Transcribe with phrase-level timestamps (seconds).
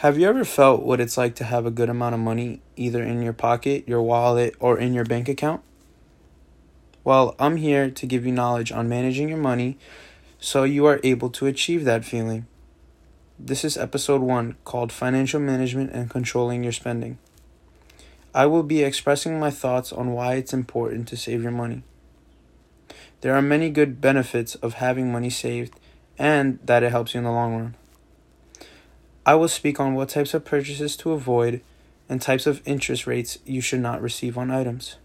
[0.00, 3.02] Have you ever felt what it's like to have a good amount of money either
[3.02, 5.62] in your pocket, your wallet, or in your bank account?
[7.02, 9.78] Well, I'm here to give you knowledge on managing your money
[10.38, 12.46] so you are able to achieve that feeling.
[13.38, 17.16] This is episode 1 called Financial Management and Controlling Your Spending.
[18.34, 21.84] I will be expressing my thoughts on why it's important to save your money.
[23.22, 25.80] There are many good benefits of having money saved
[26.18, 27.74] and that it helps you in the long run.
[29.26, 31.60] I will speak on what types of purchases to avoid
[32.08, 34.98] and types of interest rates you should not receive on items.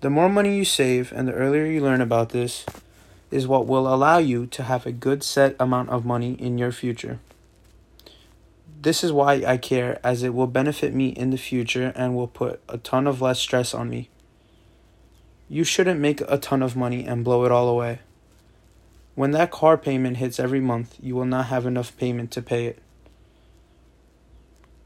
[0.00, 2.64] The more money you save and the earlier you learn about this
[3.30, 6.72] is what will allow you to have a good set amount of money in your
[6.72, 7.20] future.
[8.80, 12.26] This is why I care as it will benefit me in the future and will
[12.26, 14.08] put a ton of less stress on me.
[15.46, 17.98] You shouldn't make a ton of money and blow it all away.
[19.18, 22.66] When that car payment hits every month, you will not have enough payment to pay
[22.66, 22.78] it.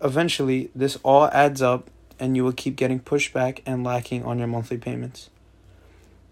[0.02, 4.38] Eventually, this all adds up and you will keep getting pushed back and lacking on
[4.38, 5.28] your monthly payments.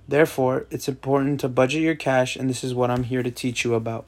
[0.09, 3.65] Therefore, it's important to budget your cash, and this is what I'm here to teach
[3.65, 4.07] you about.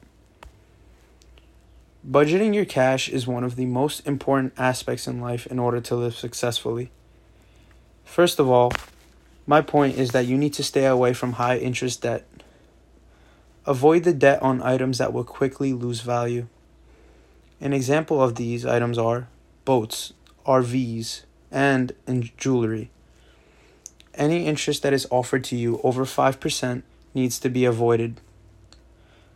[2.03, 5.95] Budgeting your cash is one of the most important aspects in life in order to
[5.95, 6.89] live successfully.
[8.05, 8.73] First of all,
[9.45, 12.25] my point is that you need to stay away from high interest debt.
[13.65, 16.47] Avoid the debt on items that will quickly lose value.
[17.61, 19.29] An example of these items are
[19.63, 20.11] boats,
[20.45, 22.89] RVs, and in jewelry.
[24.15, 26.83] Any interest that is offered to you over 5%
[27.13, 28.19] needs to be avoided.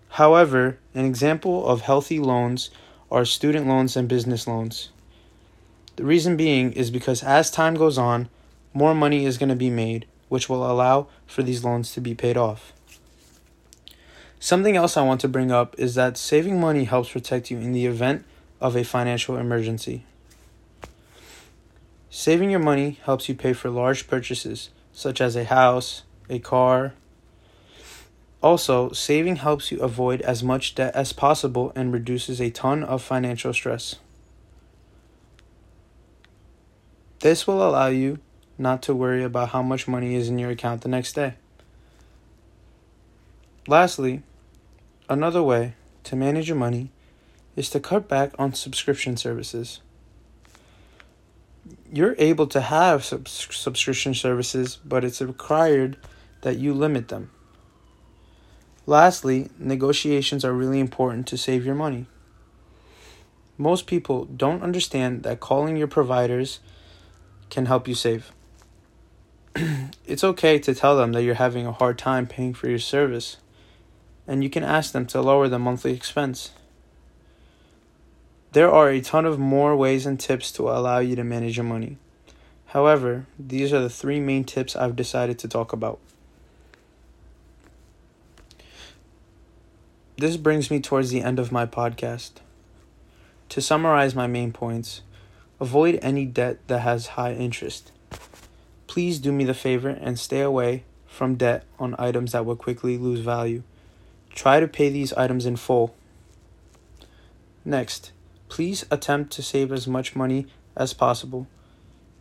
[0.10, 2.70] However, an example of healthy loans
[3.10, 4.90] are student loans and business loans.
[5.96, 8.28] The reason being is because as time goes on,
[8.74, 12.14] more money is going to be made, which will allow for these loans to be
[12.14, 12.74] paid off.
[14.40, 17.74] Something else I want to bring up is that saving money helps protect you in
[17.74, 18.24] the event
[18.62, 20.06] of a financial emergency.
[22.10, 26.94] Saving your money helps you pay for large purchases, such as a house, a car.
[28.42, 33.02] Also, saving helps you avoid as much debt as possible and reduces a ton of
[33.02, 33.96] financial stress.
[37.20, 38.20] This will allow you
[38.60, 41.34] not to worry about how much money is in your account the next day.
[43.70, 44.24] Lastly,
[45.10, 45.74] another way
[46.06, 46.90] to manage your money
[47.58, 49.82] is to cut back on subscription services.
[51.92, 55.98] You're able to have sub- subscription services, but it's required
[56.44, 57.30] that you limit them.
[58.86, 62.06] Lastly, negotiations are really important to save your money.
[63.58, 66.62] Most people don't understand that calling your providers
[67.50, 68.32] can help you save.
[70.06, 73.38] it's okay to tell them that you're having a hard time paying for your service
[74.28, 76.52] and you can ask them to lower the monthly expense.
[78.52, 81.64] There are a ton of more ways and tips to allow you to manage your
[81.64, 81.98] money.
[82.68, 86.00] However, these are the three main tips I've decided to talk about.
[90.18, 92.32] This brings me towards the end of my podcast.
[93.50, 95.02] To summarize my main points,
[95.60, 97.92] avoid any debt that has high interest.
[98.88, 102.98] Please do me the favor and stay away from debt on items that will quickly
[102.98, 103.62] lose value.
[104.38, 105.96] Try to pay these items in full.
[107.66, 108.12] Next,
[108.50, 111.48] please attempt to save as much money as possible.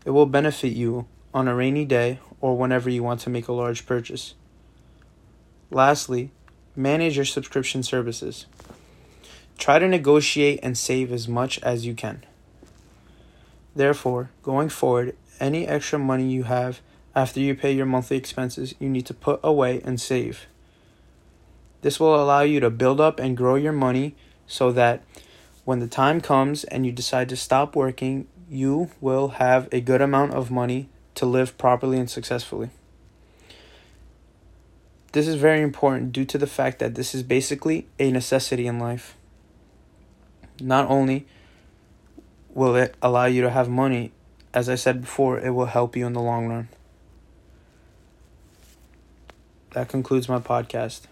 [0.07, 3.53] It will benefit you on a rainy day or whenever you want to make a
[3.53, 4.33] large purchase.
[5.71, 6.31] Lastly,
[6.75, 8.47] manage your subscription services.
[9.59, 12.25] Try to negotiate and save as much as you can.
[13.75, 16.81] Therefore, going forward, any extra money you have
[17.15, 20.47] after you pay your monthly expenses, you need to put away and save.
[21.83, 24.15] This will allow you to build up and grow your money
[24.47, 25.03] so that
[25.65, 30.01] when the time comes and you decide to stop working, you will have a good
[30.01, 32.71] amount of money to live properly and successfully.
[35.13, 38.79] This is very important due to the fact that this is basically a necessity in
[38.79, 39.17] life.
[40.61, 41.27] Not only
[42.51, 44.13] will it allow you to have money,
[44.55, 46.69] as I said before, it will help you in the long run.
[49.73, 51.03] That concludes my podcast.